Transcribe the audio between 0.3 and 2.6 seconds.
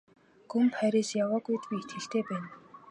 Гүн Парис яваагүйд би итгэлтэй байна.